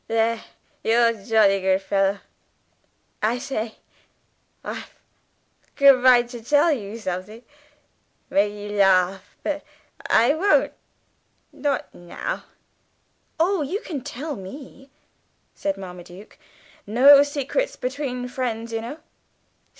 [0.07, 0.41] There,
[0.83, 2.21] you're jolly good fellow.
[3.21, 3.75] I say,
[4.63, 4.91] I've
[5.75, 7.43] goo' mind tell you something.
[8.31, 9.35] Make you laugh.
[9.43, 9.63] But
[10.09, 10.73] I won't;
[11.53, 12.45] not now."
[13.39, 14.89] "Oh, you can tell me,"
[15.53, 16.39] said Marmaduke.
[16.87, 18.97] "No secrets between friends, you know."